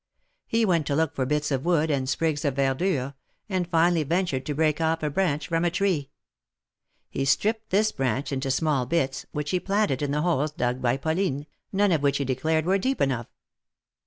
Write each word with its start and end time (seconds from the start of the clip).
He 0.47 0.65
went 0.65 0.87
to 0.87 0.95
look 0.95 1.13
for 1.13 1.27
bits 1.27 1.51
of 1.51 1.63
wood 1.63 1.91
and 1.91 2.09
sprigs 2.09 2.43
of 2.43 2.55
verdure, 2.55 3.13
and 3.47 3.67
finally 3.67 4.01
ventured 4.01 4.47
to 4.47 4.55
break 4.55 4.81
off 4.81 5.03
a 5.03 5.11
branch 5.11 5.47
from 5.47 5.63
a 5.63 5.69
tree. 5.69 6.09
He 7.11 7.23
stripped 7.23 7.69
this 7.69 7.91
branch 7.91 8.31
into 8.31 8.49
small 8.49 8.87
bits, 8.87 9.27
which 9.31 9.51
he 9.51 9.59
planted 9.59 10.01
in 10.01 10.09
the 10.09 10.23
holes 10.23 10.53
dug 10.53 10.81
by 10.81 10.97
Pauline, 10.97 11.45
none 11.71 11.91
of 11.91 12.01
which 12.01 12.17
he 12.17 12.25
declared 12.25 12.65
were 12.65 12.79
deep 12.79 12.99
enough. 12.99 13.27